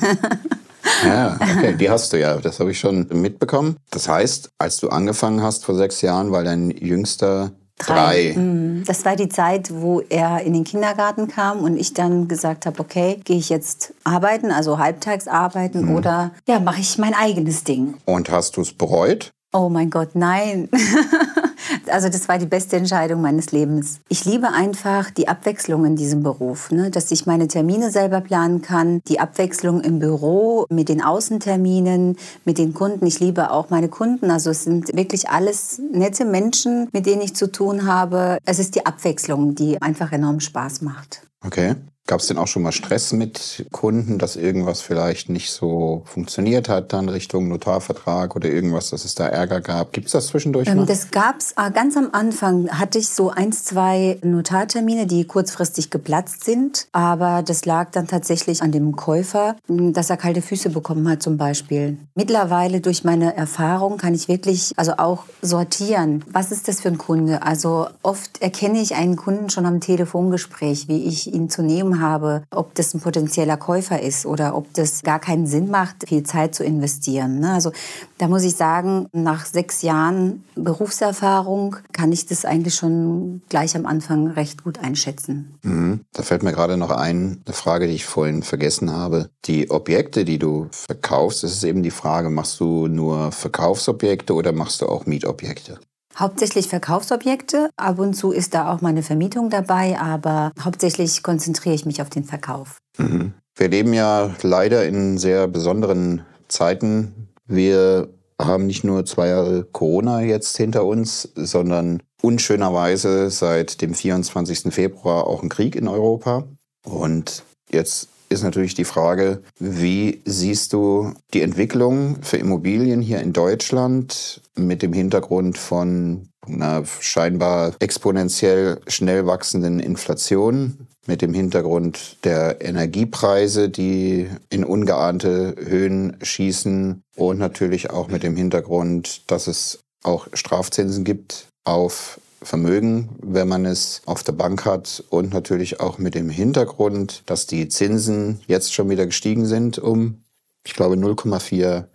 Ja, 1.04 1.36
okay, 1.42 1.76
die 1.76 1.90
hast 1.90 2.14
du 2.14 2.20
ja. 2.20 2.38
Das 2.38 2.60
habe 2.60 2.72
ich 2.72 2.80
schon 2.80 3.08
mitbekommen. 3.12 3.78
Das 3.90 4.08
heißt, 4.08 4.52
als 4.60 4.78
du 4.78 4.90
angefangen 4.90 5.42
hast 5.42 5.66
vor 5.66 5.76
sechs 5.76 6.02
Jahren, 6.02 6.32
war 6.32 6.44
dein 6.44 6.70
jüngster 6.70 7.52
drei. 7.78 8.34
drei. 8.34 8.40
Mhm. 8.40 8.84
Das 8.86 9.04
war 9.06 9.16
die 9.16 9.30
Zeit, 9.30 9.72
wo 9.74 10.02
er 10.02 10.42
in 10.42 10.54
den 10.54 10.64
Kindergarten 10.64 11.28
kam 11.28 11.60
und 11.60 11.78
ich 11.78 11.94
dann 11.94 12.28
gesagt 12.28 12.66
habe, 12.66 12.80
okay, 12.80 13.20
gehe 13.24 13.38
ich 13.38 13.50
jetzt 13.50 13.94
arbeiten, 14.04 14.52
also 14.52 14.78
halbtags 14.78 15.28
arbeiten 15.28 15.86
mhm. 15.86 15.96
oder 15.96 16.32
ja, 16.48 16.60
mache 16.60 16.82
ich 16.82 16.98
mein 16.98 17.14
eigenes 17.14 17.64
Ding. 17.64 17.96
Und 18.06 18.30
hast 18.30 18.58
du 18.58 18.62
es 18.62 18.74
bereut? 18.74 19.32
Oh 19.54 19.70
mein 19.70 19.90
Gott, 19.90 20.10
nein. 20.14 20.70
also 21.88 22.10
das 22.10 22.28
war 22.28 22.38
die 22.38 22.46
beste 22.46 22.76
Entscheidung 22.76 23.22
meines 23.22 23.52
Lebens. 23.52 24.00
Ich 24.10 24.26
liebe 24.26 24.50
einfach 24.50 25.12
die 25.12 25.28
Abwechslung 25.28 25.86
in 25.86 25.96
diesem 25.96 26.24
Beruf, 26.24 26.72
ne? 26.72 26.90
dass 26.92 27.12
ich 27.12 27.26
meine 27.26 27.48
Termine 27.48 27.92
selber 27.92 28.22
planen 28.22 28.62
kann, 28.62 29.02
die 29.08 29.20
Abwechslung 29.20 29.82
im 29.82 30.00
Büro 30.00 30.66
mit 30.70 30.90
den 30.90 31.02
Außenterminen, 31.02 32.18
mit 32.46 32.58
den 32.58 32.74
Kunden. 32.74 33.06
Ich 33.06 33.20
liebe 33.20 33.52
auch 33.52 33.70
meine 33.70 33.90
Kunden. 33.90 34.32
Also 34.32 34.50
es 34.50 34.64
sind 34.64 34.96
wirklich 34.96 35.30
alles 35.30 35.82
nette 35.92 36.26
Menschen, 36.26 36.90
mit 36.92 37.06
denen 37.06 37.22
ich 37.22 37.36
zu 37.36 37.52
tun 37.52 37.88
habe. 37.88 38.38
Es 38.46 38.60
ist 38.60 38.76
die 38.76 38.86
Abwechslung, 38.86 39.56
die 39.56 39.82
einfach 39.82 40.12
enorm 40.12 40.40
Spaß 40.40 40.82
macht. 40.82 41.22
Okay. 41.46 41.76
Gab 42.08 42.20
es 42.20 42.28
denn 42.28 42.38
auch 42.38 42.46
schon 42.46 42.62
mal 42.62 42.72
Stress 42.72 43.14
mit 43.14 43.66
Kunden, 43.72 44.20
dass 44.20 44.36
irgendwas 44.36 44.82
vielleicht 44.82 45.28
nicht 45.30 45.52
so 45.52 46.04
funktioniert 46.06 46.70
hat, 46.70 46.94
dann 46.94 47.10
Richtung 47.10 47.48
Notarvertrag 47.48 48.36
oder 48.36 48.48
irgendwas, 48.48 48.92
dass 48.92 49.06
es 49.06 49.16
da 49.16 49.26
Ärger 49.26 49.60
gab? 49.60 49.92
Gibt 49.92 50.06
es 50.06 50.12
das 50.12 50.28
zwischendurch 50.28 50.68
ähm, 50.68 50.78
mal? 50.78 50.86
Das 50.86 51.10
gab 51.10 51.40
es 51.40 51.54
äh, 51.54 51.72
ganz 51.72 51.98
am 51.98 52.10
Anfang. 52.12 52.70
Hatte 52.70 53.00
ich 53.00 53.10
so 53.10 53.32
ein, 53.32 53.52
zwei 53.54 54.20
Notartermine, 54.22 55.08
die 55.08 55.26
kurzfristig 55.26 55.90
geplatzt 55.90 56.44
sind. 56.44 56.88
Aber 56.92 57.42
das 57.42 57.66
lag 57.66 57.90
dann 57.90 58.06
tatsächlich 58.06 58.62
an 58.62 58.72
dem 58.72 58.96
Käufer, 58.96 59.56
dass 59.68 60.12
er 60.12 60.18
kalte 60.18 60.44
Füße 60.44 60.70
bekommen 60.70 61.10
hat 61.10 61.24
zum 61.24 61.38
Beispiel. 61.38 61.98
Mittlerweile 62.14 62.82
durch 62.82 63.04
meine 63.04 63.36
Erfahrung 63.36 63.98
kann 63.98 64.14
ich 64.14 64.28
wirklich 64.28 64.74
also 64.76 64.94
auch 64.98 65.24
sortieren. 65.42 66.24
Was 66.32 66.52
ist 66.52 66.68
das 66.68 66.82
für 66.82 66.90
ein 66.90 67.00
Kunde? 67.00 67.42
Also 67.42 67.88
oft 68.04 68.44
erkenne 68.44 68.80
ich 68.80 68.94
einen 68.94 69.16
Kunden 69.16 69.50
schon 69.50 69.66
am 69.66 69.80
Telefongespräch, 69.80 70.88
wie 70.88 71.06
ich 71.06 71.34
ihn 71.34 71.50
zu 71.50 71.64
nehmen 71.64 71.95
habe, 72.00 72.44
ob 72.52 72.76
das 72.76 72.94
ein 72.94 73.02
potenzieller 73.02 73.58
Käufer 73.58 74.02
ist 74.02 74.26
oder 74.26 74.56
ob 74.56 74.74
das 74.74 75.04
gar 75.04 75.20
keinen 75.20 75.48
Sinn 75.48 75.70
macht, 75.70 76.08
viel 76.08 76.24
Zeit 76.24 76.56
zu 76.56 76.64
investieren. 76.64 77.40
Ne? 77.40 77.54
Also 77.54 77.72
da 78.18 78.28
muss 78.28 78.44
ich 78.44 78.56
sagen, 78.56 79.08
nach 79.12 79.46
sechs 79.46 79.82
Jahren 79.82 80.44
Berufserfahrung 80.56 81.78
kann 81.92 82.12
ich 82.12 82.26
das 82.26 82.46
eigentlich 82.46 82.76
schon 82.76 83.42
gleich 83.50 83.76
am 83.76 83.86
Anfang 83.86 84.28
recht 84.28 84.64
gut 84.64 84.80
einschätzen. 84.80 85.56
Mhm. 85.64 86.02
Da 86.14 86.24
fällt 86.24 86.44
mir 86.44 86.54
gerade 86.54 86.78
noch 86.78 86.92
ein, 86.92 87.42
eine 87.46 87.54
Frage, 87.54 87.88
die 87.88 87.94
ich 87.94 88.06
vorhin 88.06 88.44
vergessen 88.44 88.92
habe. 88.92 89.30
Die 89.46 89.70
Objekte, 89.70 90.26
die 90.26 90.40
du 90.40 90.68
verkaufst, 90.72 91.44
das 91.44 91.52
ist 91.52 91.64
eben 91.64 91.84
die 91.84 91.92
Frage, 91.92 92.30
machst 92.30 92.60
du 92.60 92.88
nur 92.88 93.32
Verkaufsobjekte 93.32 94.34
oder 94.34 94.52
machst 94.52 94.82
du 94.82 94.88
auch 94.88 95.06
Mietobjekte? 95.06 95.80
Hauptsächlich 96.18 96.68
Verkaufsobjekte. 96.68 97.70
Ab 97.76 98.00
und 98.00 98.14
zu 98.14 98.32
ist 98.32 98.54
da 98.54 98.74
auch 98.74 98.82
meine 98.82 99.04
Vermietung 99.04 99.50
dabei, 99.50 100.00
aber 100.00 100.52
hauptsächlich 100.60 101.24
konzentriere 101.24 101.76
ich 101.76 101.86
mich 101.86 102.02
auf 102.02 102.10
den 102.10 102.24
Verkauf. 102.24 102.78
Mhm. 102.98 103.34
Wir 103.58 103.70
leben 103.70 103.94
ja 103.94 104.36
leider 104.42 104.86
in 104.86 105.18
sehr 105.18 105.48
besonderen 105.48 106.24
Zeiten. 106.48 107.30
Wir 107.48 108.10
haben 108.42 108.66
nicht 108.66 108.84
nur 108.84 109.06
zwei 109.06 109.30
Jahre 109.30 109.64
Corona 109.64 110.22
jetzt 110.22 110.58
hinter 110.58 110.86
uns, 110.86 111.30
sondern 111.36 112.02
unschönerweise 112.22 113.30
seit 113.30 113.82
dem 113.82 113.94
24. 113.94 114.74
Februar 114.74 115.28
auch 115.28 115.42
ein 115.42 115.50
Krieg 115.50 115.76
in 115.76 115.88
Europa. 115.88 116.44
Und 116.86 117.44
jetzt 117.72 118.10
ist 118.30 118.44
natürlich 118.44 118.76
die 118.76 118.86
Frage, 118.86 119.42
wie 119.60 120.22
siehst 120.26 120.74
du 120.74 121.14
die 121.34 121.42
Entwicklung 121.42 122.22
für 122.22 122.38
Immobilien 122.38 123.02
hier 123.02 123.20
in 123.22 123.34
Deutschland 123.34 124.42
mit 124.56 124.82
dem 124.82 124.94
Hintergrund 124.94 125.58
von 125.58 126.30
einer 126.48 126.84
scheinbar 127.00 127.74
exponentiell 127.80 128.80
schnell 128.88 129.26
wachsenden 129.26 129.80
Inflation, 129.80 130.88
mit 131.08 131.22
dem 131.22 131.34
Hintergrund 131.34 132.18
der 132.24 132.62
Energiepreise, 132.62 133.70
die 133.70 134.28
in 134.50 134.64
ungeahnte 134.64 135.56
Höhen 135.60 136.18
schießen 136.22 137.02
und 137.16 137.38
natürlich 137.38 137.92
auch 137.92 138.08
mit 138.08 138.24
dem 138.24 138.36
Hintergrund, 138.36 139.22
dass 139.28 139.48
es 139.48 139.80
auch 140.04 140.28
Strafzinsen 140.34 141.04
gibt 141.04 141.48
auf 141.64 142.20
Vermögen, 142.46 143.10
wenn 143.22 143.48
man 143.48 143.66
es 143.66 144.02
auf 144.06 144.24
der 144.24 144.34
Bank 144.34 144.66
hat 144.66 145.04
und 145.10 145.34
natürlich 145.34 145.80
auch 145.80 145.98
mit 145.98 146.16
dem 146.16 146.30
Hintergrund, 146.30 147.24
dass 147.26 147.48
die 147.48 147.68
Zinsen 147.68 148.42
jetzt 148.48 148.74
schon 148.74 148.90
wieder 148.90 149.06
gestiegen 149.06 149.46
sind 149.46 149.80
um, 149.80 150.24
ich 150.66 150.74
glaube, 150.74 150.96
0,4 150.96 151.86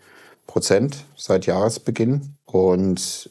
Prozent 0.46 1.04
seit 1.16 1.46
Jahresbeginn. 1.46 2.34
Und 2.44 3.30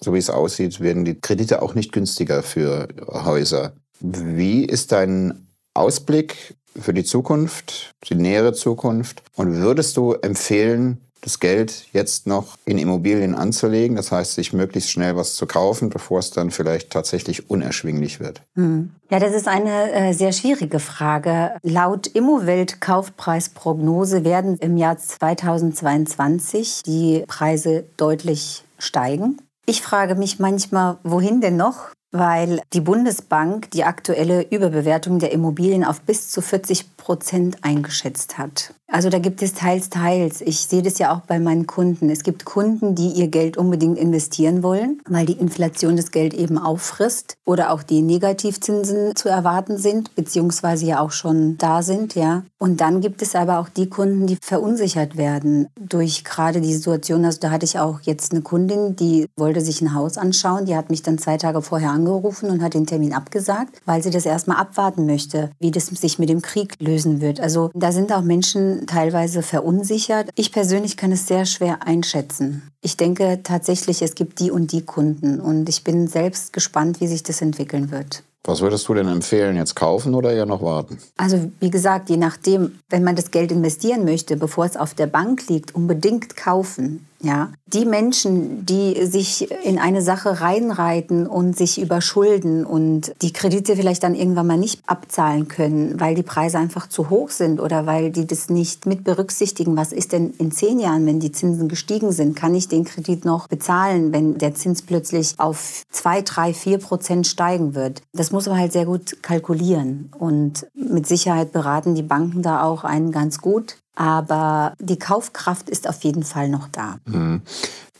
so 0.00 0.14
wie 0.14 0.18
es 0.18 0.30
aussieht, 0.30 0.80
werden 0.80 1.04
die 1.04 1.20
Kredite 1.20 1.62
auch 1.62 1.74
nicht 1.74 1.92
günstiger 1.92 2.42
für 2.42 2.88
Häuser. 3.08 3.72
Wie 4.00 4.64
ist 4.64 4.92
dein 4.92 5.48
Ausblick 5.74 6.54
für 6.80 6.94
die 6.94 7.04
Zukunft, 7.04 7.94
die 8.08 8.14
nähere 8.14 8.52
Zukunft? 8.52 9.22
Und 9.34 9.56
würdest 9.56 9.96
du 9.96 10.12
empfehlen, 10.12 10.98
das 11.20 11.40
Geld 11.40 11.86
jetzt 11.92 12.26
noch 12.26 12.56
in 12.64 12.78
Immobilien 12.78 13.34
anzulegen, 13.34 13.96
das 13.96 14.12
heißt, 14.12 14.34
sich 14.34 14.52
möglichst 14.52 14.90
schnell 14.90 15.16
was 15.16 15.34
zu 15.34 15.46
kaufen, 15.46 15.90
bevor 15.90 16.18
es 16.18 16.30
dann 16.30 16.50
vielleicht 16.50 16.90
tatsächlich 16.90 17.50
unerschwinglich 17.50 18.20
wird? 18.20 18.42
Hm. 18.56 18.90
Ja, 19.10 19.18
das 19.18 19.34
ist 19.34 19.48
eine 19.48 19.92
äh, 19.92 20.12
sehr 20.12 20.32
schwierige 20.32 20.78
Frage. 20.78 21.56
Laut 21.62 22.06
Immowelt 22.06 22.80
Kaufpreisprognose 22.80 24.24
werden 24.24 24.56
im 24.58 24.76
Jahr 24.76 24.98
2022 24.98 26.82
die 26.84 27.24
Preise 27.26 27.84
deutlich 27.96 28.64
steigen. 28.78 29.38
Ich 29.66 29.82
frage 29.82 30.14
mich 30.14 30.38
manchmal, 30.38 30.98
wohin 31.02 31.40
denn 31.40 31.56
noch? 31.56 31.90
weil 32.12 32.60
die 32.72 32.80
Bundesbank 32.80 33.70
die 33.70 33.84
aktuelle 33.84 34.42
Überbewertung 34.42 35.18
der 35.18 35.32
Immobilien 35.32 35.84
auf 35.84 36.00
bis 36.00 36.30
zu 36.30 36.42
40 36.42 36.96
Prozent 36.96 37.58
eingeschätzt 37.62 38.38
hat. 38.38 38.74
Also 38.92 39.08
da 39.08 39.18
gibt 39.18 39.40
es 39.40 39.54
teils, 39.54 39.88
teils. 39.88 40.40
Ich 40.40 40.60
sehe 40.60 40.82
das 40.82 40.98
ja 40.98 41.14
auch 41.14 41.20
bei 41.20 41.38
meinen 41.38 41.66
Kunden. 41.66 42.10
Es 42.10 42.24
gibt 42.24 42.44
Kunden, 42.44 42.96
die 42.96 43.10
ihr 43.10 43.28
Geld 43.28 43.56
unbedingt 43.56 43.98
investieren 43.98 44.64
wollen, 44.64 45.00
weil 45.08 45.26
die 45.26 45.34
Inflation 45.34 45.96
das 45.96 46.10
Geld 46.10 46.34
eben 46.34 46.58
auffrisst 46.58 47.34
oder 47.44 47.72
auch 47.72 47.84
die 47.84 48.02
Negativzinsen 48.02 49.14
zu 49.14 49.28
erwarten 49.28 49.78
sind, 49.78 50.14
beziehungsweise 50.16 50.86
ja 50.86 51.00
auch 51.00 51.12
schon 51.12 51.56
da 51.58 51.82
sind, 51.82 52.16
ja. 52.16 52.42
Und 52.58 52.80
dann 52.80 53.00
gibt 53.00 53.22
es 53.22 53.34
aber 53.34 53.58
auch 53.58 53.68
die 53.68 53.88
Kunden, 53.88 54.26
die 54.26 54.36
verunsichert 54.40 55.16
werden 55.16 55.68
durch 55.78 56.24
gerade 56.24 56.60
die 56.60 56.74
Situation. 56.74 57.24
Also 57.24 57.38
da 57.40 57.50
hatte 57.50 57.64
ich 57.64 57.78
auch 57.78 58.00
jetzt 58.02 58.32
eine 58.32 58.42
Kundin, 58.42 58.96
die 58.96 59.26
wollte 59.36 59.60
sich 59.60 59.80
ein 59.80 59.94
Haus 59.94 60.18
anschauen. 60.18 60.66
Die 60.66 60.76
hat 60.76 60.90
mich 60.90 61.02
dann 61.02 61.18
zwei 61.18 61.36
Tage 61.36 61.62
vorher 61.62 61.90
angerufen 61.90 62.50
und 62.50 62.62
hat 62.62 62.74
den 62.74 62.86
Termin 62.86 63.14
abgesagt, 63.14 63.80
weil 63.86 64.02
sie 64.02 64.10
das 64.10 64.26
erstmal 64.26 64.58
abwarten 64.58 65.06
möchte, 65.06 65.50
wie 65.60 65.70
das 65.70 65.86
sich 65.86 66.18
mit 66.18 66.28
dem 66.28 66.42
Krieg 66.42 66.74
lösen 66.80 67.20
wird. 67.20 67.40
Also 67.40 67.70
da 67.74 67.92
sind 67.92 68.12
auch 68.12 68.22
Menschen 68.22 68.79
teilweise 68.86 69.42
verunsichert. 69.42 70.30
Ich 70.34 70.52
persönlich 70.52 70.96
kann 70.96 71.12
es 71.12 71.26
sehr 71.26 71.46
schwer 71.46 71.86
einschätzen. 71.86 72.62
Ich 72.80 72.96
denke 72.96 73.40
tatsächlich, 73.42 74.02
es 74.02 74.14
gibt 74.14 74.40
die 74.40 74.50
und 74.50 74.72
die 74.72 74.82
Kunden 74.82 75.40
und 75.40 75.68
ich 75.68 75.84
bin 75.84 76.08
selbst 76.08 76.52
gespannt, 76.52 77.00
wie 77.00 77.06
sich 77.06 77.22
das 77.22 77.42
entwickeln 77.42 77.90
wird. 77.90 78.22
Was 78.44 78.62
würdest 78.62 78.88
du 78.88 78.94
denn 78.94 79.08
empfehlen, 79.08 79.56
jetzt 79.56 79.76
kaufen 79.76 80.14
oder 80.14 80.32
eher 80.32 80.46
noch 80.46 80.62
warten? 80.62 80.98
Also 81.18 81.50
wie 81.60 81.70
gesagt, 81.70 82.08
je 82.08 82.16
nachdem, 82.16 82.78
wenn 82.88 83.04
man 83.04 83.14
das 83.14 83.30
Geld 83.30 83.52
investieren 83.52 84.04
möchte, 84.04 84.36
bevor 84.36 84.64
es 84.64 84.76
auf 84.76 84.94
der 84.94 85.06
Bank 85.06 85.46
liegt, 85.48 85.74
unbedingt 85.74 86.36
kaufen. 86.36 87.06
Ja, 87.22 87.50
die 87.66 87.84
Menschen, 87.84 88.64
die 88.64 89.04
sich 89.04 89.50
in 89.62 89.78
eine 89.78 90.00
Sache 90.00 90.40
reinreiten 90.40 91.26
und 91.26 91.54
sich 91.54 91.78
überschulden 91.78 92.64
und 92.64 93.12
die 93.20 93.32
Kredite 93.32 93.76
vielleicht 93.76 94.02
dann 94.02 94.14
irgendwann 94.14 94.46
mal 94.46 94.56
nicht 94.56 94.80
abzahlen 94.86 95.46
können, 95.46 96.00
weil 96.00 96.14
die 96.14 96.22
Preise 96.22 96.58
einfach 96.58 96.88
zu 96.88 97.10
hoch 97.10 97.28
sind 97.28 97.60
oder 97.60 97.84
weil 97.84 98.10
die 98.10 98.26
das 98.26 98.48
nicht 98.48 98.86
mit 98.86 99.04
berücksichtigen. 99.04 99.76
Was 99.76 99.92
ist 99.92 100.12
denn 100.12 100.32
in 100.38 100.50
zehn 100.50 100.80
Jahren, 100.80 101.04
wenn 101.04 101.20
die 101.20 101.30
Zinsen 101.30 101.68
gestiegen 101.68 102.10
sind? 102.10 102.36
Kann 102.36 102.54
ich 102.54 102.68
den 102.68 102.84
Kredit 102.84 103.26
noch 103.26 103.48
bezahlen, 103.48 104.14
wenn 104.14 104.38
der 104.38 104.54
Zins 104.54 104.80
plötzlich 104.80 105.34
auf 105.36 105.84
zwei, 105.90 106.22
drei, 106.22 106.54
vier 106.54 106.78
Prozent 106.78 107.26
steigen 107.26 107.74
wird? 107.74 108.00
Das 108.14 108.32
muss 108.32 108.46
man 108.46 108.58
halt 108.58 108.72
sehr 108.72 108.86
gut 108.86 109.22
kalkulieren 109.22 110.10
und 110.18 110.66
mit 110.74 111.06
Sicherheit 111.06 111.52
beraten 111.52 111.94
die 111.94 112.02
Banken 112.02 112.40
da 112.40 112.62
auch 112.62 112.84
einen 112.84 113.12
ganz 113.12 113.42
gut 113.42 113.76
aber 114.00 114.72
die 114.78 114.98
Kaufkraft 114.98 115.68
ist 115.68 115.86
auf 115.86 116.02
jeden 116.04 116.22
Fall 116.22 116.48
noch 116.48 116.68
da. 116.68 116.96
Mhm. 117.04 117.42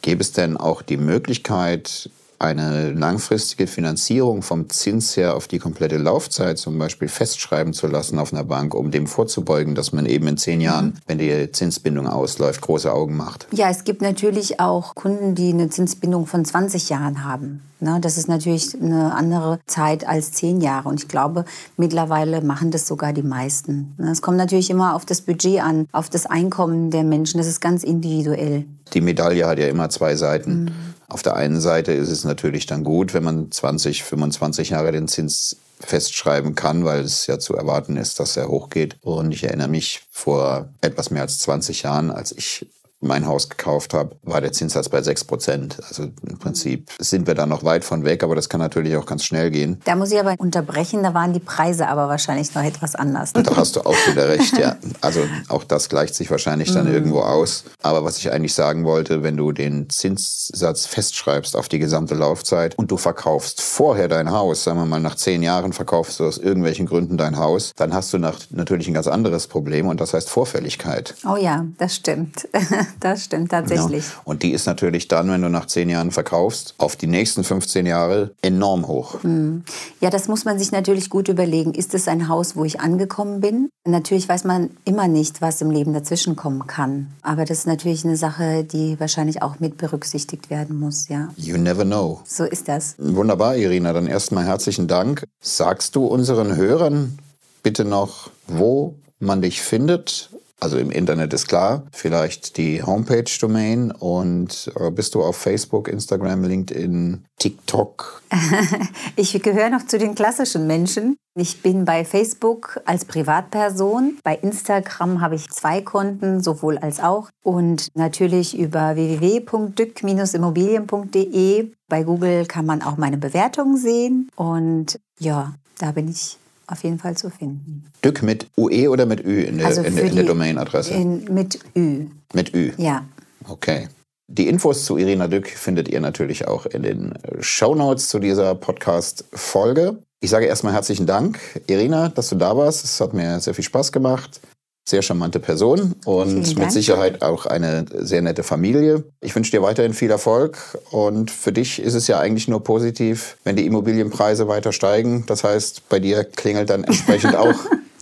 Gäbe 0.01 0.23
es 0.23 0.33
denn 0.33 0.57
auch 0.57 0.81
die 0.81 0.97
Möglichkeit, 0.97 2.09
eine 2.41 2.93
langfristige 2.93 3.67
Finanzierung 3.67 4.41
vom 4.41 4.71
Zins 4.71 5.15
her 5.15 5.37
auf 5.37 5.47
die 5.47 5.59
komplette 5.59 5.99
Laufzeit 5.99 6.59
zum 6.59 6.79
Beispiel 6.79 7.09
festschreiben 7.09 7.75
zu 7.75 7.87
lassen 7.87 8.19
auf 8.19 8.33
einer 8.33 8.45
Bank, 8.45 8.75
um 8.75 8.91
dem 8.91 9.07
vorzubeugen, 9.07 9.75
dass 9.75 9.93
man 9.93 10.07
eben 10.07 10.27
in 10.27 10.39
zehn 10.39 10.63
Jahren, 10.63 10.87
mhm. 10.87 10.95
wenn 11.07 11.19
die 11.19 11.53
Zinsbindung 11.53 12.07
ausläuft, 12.07 12.63
große 12.63 12.91
Augen 12.91 13.15
macht? 13.15 13.47
Ja, 13.53 13.69
es 13.69 13.85
gibt 13.85 14.01
natürlich 14.01 14.59
auch 14.59 14.95
Kunden, 14.95 15.35
die 15.35 15.51
eine 15.51 15.69
Zinsbindung 15.69 16.27
von 16.27 16.43
20 16.43 16.89
Jahren 16.89 17.25
haben. 17.25 17.61
Das 17.81 18.19
ist 18.19 18.29
natürlich 18.29 18.75
eine 18.81 19.15
andere 19.15 19.59
Zeit 19.67 20.07
als 20.07 20.33
zehn 20.33 20.61
Jahre. 20.61 20.89
Und 20.89 21.01
ich 21.01 21.09
glaube, 21.09 21.47
mittlerweile 21.79 22.43
machen 22.43 22.71
das 22.71 22.87
sogar 22.87 23.13
die 23.15 23.23
meisten. 23.23 23.95
Es 23.99 24.21
kommt 24.21 24.37
natürlich 24.37 24.69
immer 24.69 24.95
auf 24.95 25.07
das 25.07 25.23
Budget 25.23 25.63
an, 25.63 25.87
auf 25.93 26.11
das 26.11 26.27
Einkommen 26.27 26.91
der 26.91 27.05
Menschen. 27.05 27.39
Das 27.39 27.47
ist 27.47 27.61
ganz 27.61 27.83
individuell. 27.83 28.65
Die 28.93 29.01
Medaille 29.01 29.47
hat 29.47 29.59
ja 29.59 29.69
immer 29.69 29.89
zwei 29.89 30.15
Seiten. 30.15 30.65
Mhm. 30.65 30.71
Auf 31.11 31.23
der 31.23 31.35
einen 31.35 31.61
Seite 31.61 31.93
ist 31.93 32.09
es 32.09 32.25
natürlich 32.25 32.67
dann 32.67 32.85
gut, 32.85 33.15
wenn 33.15 33.25
man 33.25 33.51
20, 33.51 34.05
25 34.05 34.71
Jahre 34.71 34.93
den 34.93 35.09
Zins 35.09 35.57
festschreiben 35.81 36.55
kann, 36.55 36.85
weil 36.85 37.01
es 37.01 37.27
ja 37.27 37.39
zu 37.39 37.57
erwarten 37.57 37.97
ist, 37.97 38.21
dass 38.21 38.37
er 38.37 38.49
hochgeht. 38.49 38.97
Und 39.03 39.33
ich 39.33 39.45
erinnere 39.45 39.69
mich 39.69 40.03
vor 40.11 40.69
etwas 40.81 41.11
mehr 41.11 41.23
als 41.23 41.41
20 41.41 41.83
Jahren, 41.83 42.11
als 42.11 42.33
ich 42.33 42.67
mein 43.01 43.27
Haus 43.27 43.49
gekauft 43.49 43.95
habe, 43.95 44.17
war 44.23 44.41
der 44.41 44.53
Zinssatz 44.53 44.89
bei 44.89 45.03
6 45.03 45.25
Prozent. 45.25 45.79
Also 45.89 46.05
im 46.05 46.39
Prinzip 46.39 46.91
sind 46.99 47.27
wir 47.27 47.35
da 47.35 47.47
noch 47.47 47.65
weit 47.65 47.85
von 47.85 48.05
weg, 48.05 48.23
aber 48.23 48.35
das 48.35 48.49
kann 48.49 48.61
natürlich 48.61 48.97
auch 48.97 49.07
ganz 49.07 49.25
schnell 49.25 49.51
gehen. 49.51 49.81
Da 49.85 49.97
muss 49.97 50.13
ich 50.13 50.21
aber 50.21 50.35
unterbrechen, 50.39 51.03
da 51.03 51.15
waren 51.15 51.33
die 51.33 51.41
Preise 51.41 51.89
aber 51.89 52.09
wahrscheinlich 52.09 52.55
noch 52.55 52.63
etwas 52.63 52.95
anders. 52.95 53.33
Da 53.33 53.43
hast 53.57 53.77
du 53.77 53.81
auch 53.81 53.97
wieder 54.07 54.29
recht, 54.29 54.59
ja. 54.59 54.77
Also 55.01 55.21
auch 55.49 55.65
das 55.65 55.89
gleicht 55.89 56.15
sich 56.15 56.31
wahrscheinlich 56.31 56.73
dann 56.73 56.87
mhm. 56.87 56.95
irgendwo 56.95 57.21
aus. 57.21 57.65
Aber 57.83 58.05
was 58.05 58.19
ich 58.19 58.31
eigentlich 58.33 58.55
sagen 58.55 58.85
wollte, 58.85 59.23
wenn 59.23 59.37
du 59.37 59.53
den 59.53 59.89
Zinssatz 59.89 60.87
festschreibst 60.87 61.57
auf 61.57 61.69
die 61.69 61.79
gesamte 61.79 62.15
Laufzeit 62.15 62.77
und 62.77 62.91
du 62.91 62.97
verkaufst 62.97 63.63
vorher 63.63 64.09
dein 64.09 64.31
Haus, 64.31 64.65
sagen 64.65 64.79
wir 64.79 64.87
mal 64.87 65.01
nach 65.01 65.15
zehn 65.15 65.43
Jahren 65.43 65.73
verkaufst 65.73 66.21
du 66.21 66.27
aus 66.27 66.39
irgendwelchen 66.39 66.87
Gründen 66.87 67.17
dein 67.17 67.39
Haus, 67.39 67.73
dann 67.77 67.95
hast 67.95 68.13
du 68.13 68.19
nach, 68.19 68.39
natürlich 68.51 68.89
ein 68.89 68.95
ganz 68.95 69.07
anderes 69.07 69.47
Problem 69.47 69.87
und 69.89 70.01
das 70.01 70.13
heißt 70.13 70.29
Vorfälligkeit. 70.29 71.15
Oh 71.27 71.37
ja, 71.37 71.65
das 71.79 71.97
stimmt. 71.97 72.49
Das 73.01 73.25
stimmt 73.25 73.51
tatsächlich. 73.51 74.05
Ja. 74.05 74.21
Und 74.25 74.43
die 74.43 74.53
ist 74.53 74.67
natürlich 74.67 75.09
dann, 75.09 75.31
wenn 75.31 75.43
du 75.43 75.49
nach 75.49 75.67
zehn 75.67 75.89
Jahren 75.89 76.11
verkaufst, 76.11 76.75
auf 76.79 76.97
die 76.97 77.07
nächsten 77.07 77.45
15 77.45 77.87
Jahre 77.87 78.33
enorm 78.43 78.87
hoch. 78.87 79.23
Mhm. 79.23 79.65
Ja, 80.01 80.11
das 80.11 80.29
muss 80.29 80.45
man 80.45 80.59
sich 80.59 80.73
natürlich 80.73 81.11
gut 81.11 81.29
überlegen. 81.29 81.73
Ist 81.75 81.95
es 81.95 82.09
ein 82.09 82.29
Haus, 82.29 82.57
wo 82.57 82.65
ich 82.65 82.81
angekommen 82.81 83.41
bin? 83.41 83.71
Natürlich 83.87 84.29
weiß 84.29 84.45
man 84.45 84.71
immer 84.85 85.09
nicht, 85.09 85.41
was 85.41 85.61
im 85.61 85.71
Leben 85.71 85.93
dazwischen 85.93 86.37
kommen 86.37 86.67
kann. 86.67 87.09
Aber 87.23 87.45
das 87.45 87.61
ist 87.61 87.67
natürlich 87.67 88.05
eine 88.05 88.17
Sache, 88.17 88.65
die 88.65 88.99
wahrscheinlich 89.01 89.43
auch 89.43 89.61
mit 89.61 89.79
berücksichtigt 89.79 90.51
werden 90.51 90.79
muss, 90.79 91.09
ja. 91.09 91.29
You 91.37 91.57
never 91.57 91.85
know. 91.85 92.21
So 92.25 92.45
ist 92.45 92.69
das. 92.69 92.95
Wunderbar, 92.99 93.57
Irina. 93.57 93.93
Dann 93.93 94.07
erstmal 94.07 94.45
herzlichen 94.45 94.89
Dank. 94.89 95.25
Sagst 95.41 95.97
du 95.97 96.07
unseren 96.07 96.57
Hörern 96.57 97.19
bitte 97.63 97.85
noch, 97.85 98.31
wo 98.47 98.95
man 99.19 99.43
dich 99.43 99.63
findet 99.63 100.31
also 100.61 100.79
im 100.79 100.91
Internet 100.91 101.33
ist 101.33 101.49
klar, 101.49 101.85
vielleicht 101.93 102.57
die 102.57 102.83
Homepage-Domain 102.83 103.91
und 103.91 104.71
äh, 104.79 104.91
bist 104.91 105.15
du 105.15 105.23
auf 105.23 105.37
Facebook, 105.37 105.89
Instagram, 105.89 106.45
LinkedIn, 106.45 107.25
TikTok? 107.39 108.23
ich 109.17 109.33
gehöre 109.43 109.71
noch 109.71 109.87
zu 109.87 109.97
den 109.99 110.15
klassischen 110.15 110.67
Menschen. 110.67 111.17
Ich 111.37 111.63
bin 111.63 111.87
bei 111.87 112.05
Facebook 112.05 112.79
als 112.85 113.07
Privatperson. 113.07 114.19
Bei 114.23 114.37
Instagram 114.37 115.23
habe 115.23 115.37
ich 115.37 115.49
zwei 115.51 115.81
Konten, 115.81 116.43
sowohl 116.43 116.77
als 116.77 117.01
auch. 117.01 117.31
Und 117.43 117.89
natürlich 117.95 118.59
über 118.59 118.97
www.dück-immobilien.de. 118.97 121.73
Bei 121.89 122.03
Google 122.03 122.45
kann 122.47 122.67
man 122.67 122.83
auch 122.83 122.99
meine 122.99 123.17
Bewertungen 123.17 123.77
sehen. 123.77 124.29
Und 124.37 124.99
ja, 125.19 125.55
da 125.79 125.93
bin 125.93 126.09
ich 126.09 126.37
auf 126.71 126.83
jeden 126.85 126.99
Fall 126.99 127.17
zu 127.17 127.31
finden. 127.31 127.85
Dück 128.05 128.23
mit 128.23 128.47
UE 128.57 128.89
oder 128.89 129.07
mit 129.07 129.25
Ü 129.25 129.43
in 129.43 129.59
der, 129.59 129.67
also 129.67 129.83
in 129.83 129.97
in 129.97 130.17
der 130.17 130.25
Domainadresse? 130.25 130.95
Mit 130.95 131.59
Ü. 131.77 132.07
Mit 132.33 132.55
Ü? 132.55 132.73
Ja. 132.77 133.05
Okay. 133.49 133.89
Die 134.29 134.49
Infos 134.49 134.85
zu 134.85 134.97
Irina 134.97 135.27
Dück 135.27 135.49
findet 135.49 135.89
ihr 135.89 136.01
natürlich 136.01 136.47
auch 136.47 136.67
in 136.67 136.83
den 136.83 137.15
Show 137.41 137.75
Notes 137.75 138.09
zu 138.09 138.21
dieser 138.21 138.55
Podcast-Folge. 138.55 139.99
Ich 140.21 140.31
sage 140.31 140.47
erstmal 140.47 140.73
herzlichen 140.73 141.07
Dank, 141.07 141.41
Irina, 141.67 142.09
dass 142.11 142.29
du 142.29 142.37
da 142.37 142.57
warst. 142.57 142.85
Es 142.85 143.01
hat 143.01 143.13
mir 143.13 143.41
sehr 143.41 143.55
viel 143.55 143.65
Spaß 143.65 143.91
gemacht 143.91 144.41
sehr 144.91 145.03
charmante 145.03 145.41
Person 145.41 145.95
und 146.05 146.59
mit 146.59 146.73
Sicherheit 146.73 147.23
auch 147.23 147.47
eine 147.47 147.87
sehr 147.95 148.23
nette 148.23 148.43
Familie. 148.43 149.05
Ich 149.21 149.35
wünsche 149.35 149.51
dir 149.51 149.63
weiterhin 149.63 149.95
viel 149.95 150.11
Erfolg 150.11 150.59
und 150.91 151.31
für 151.31 151.53
dich 151.53 151.81
ist 151.81 151.95
es 151.95 152.07
ja 152.07 152.19
eigentlich 152.19 152.49
nur 152.49 152.63
positiv, 152.63 153.37
wenn 153.45 153.57
die 153.57 153.67
Immobilienpreise 153.67 154.49
weiter 154.49 154.73
steigen. 154.73 155.25
Das 155.27 155.45
heißt, 155.45 155.89
bei 155.89 156.01
dir 156.01 156.25
klingelt 156.25 156.71
dann 156.71 156.85
entsprechend 156.85 157.37
auch 157.37 157.55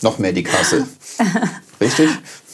noch 0.02 0.18
mehr 0.18 0.32
die 0.32 0.42
Kasse. 0.42 0.86
Richtig? 1.80 2.10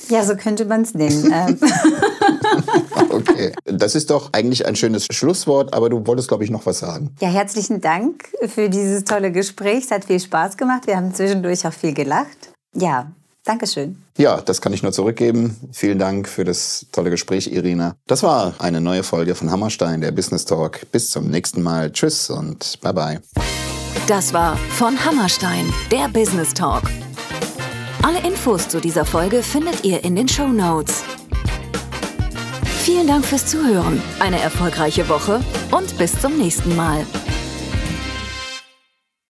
Ja, 0.08 0.22
so 0.22 0.36
könnte 0.36 0.64
man 0.66 0.82
es 0.82 0.94
nennen. 0.94 1.32
Ähm. 1.32 1.58
okay. 3.10 3.52
Das 3.64 3.94
ist 3.94 4.10
doch 4.10 4.30
eigentlich 4.32 4.66
ein 4.66 4.76
schönes 4.76 5.06
Schlusswort, 5.10 5.72
aber 5.72 5.88
du 5.88 6.06
wolltest, 6.06 6.28
glaube 6.28 6.44
ich, 6.44 6.50
noch 6.50 6.66
was 6.66 6.78
sagen. 6.78 7.14
Ja, 7.20 7.28
herzlichen 7.28 7.80
Dank 7.80 8.28
für 8.46 8.68
dieses 8.68 9.04
tolle 9.04 9.32
Gespräch. 9.32 9.84
Es 9.84 9.90
hat 9.90 10.04
viel 10.04 10.20
Spaß 10.20 10.56
gemacht. 10.56 10.86
Wir 10.86 10.96
haben 10.96 11.14
zwischendurch 11.14 11.66
auch 11.66 11.72
viel 11.72 11.94
gelacht. 11.94 12.52
Ja, 12.74 13.12
Dankeschön. 13.44 14.02
Ja, 14.16 14.40
das 14.40 14.60
kann 14.60 14.72
ich 14.72 14.82
nur 14.82 14.92
zurückgeben. 14.92 15.56
Vielen 15.72 15.98
Dank 15.98 16.28
für 16.28 16.44
das 16.44 16.86
tolle 16.92 17.10
Gespräch, 17.10 17.52
Irina. 17.52 17.94
Das 18.06 18.22
war 18.22 18.54
eine 18.58 18.80
neue 18.80 19.02
Folge 19.02 19.34
von 19.34 19.50
Hammerstein, 19.50 20.00
der 20.00 20.12
Business 20.12 20.46
Talk. 20.46 20.90
Bis 20.92 21.10
zum 21.10 21.28
nächsten 21.28 21.62
Mal. 21.62 21.92
Tschüss 21.92 22.30
und 22.30 22.80
bye 22.80 22.94
bye. 22.94 23.20
Das 24.06 24.32
war 24.32 24.56
von 24.56 25.02
Hammerstein, 25.04 25.72
der 25.90 26.08
Business 26.08 26.54
Talk. 26.54 26.84
Alle 28.02 28.18
Infos 28.26 28.68
zu 28.68 28.80
dieser 28.80 29.04
Folge 29.04 29.42
findet 29.42 29.84
ihr 29.84 30.04
in 30.04 30.16
den 30.16 30.28
Show 30.28 30.48
Notes. 30.48 31.02
Vielen 32.82 33.06
Dank 33.06 33.24
fürs 33.24 33.46
Zuhören, 33.46 34.02
eine 34.20 34.40
erfolgreiche 34.40 35.08
Woche 35.08 35.40
und 35.70 35.96
bis 35.96 36.12
zum 36.20 36.36
nächsten 36.36 36.76
Mal. 36.76 37.06